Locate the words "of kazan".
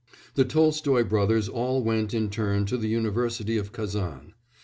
3.59-4.33